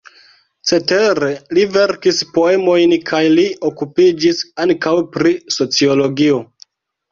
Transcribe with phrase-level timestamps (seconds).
[0.69, 1.27] Cetere
[1.57, 6.45] li verkis poemojn kaj li okupiĝis ankaŭ pri sociologio.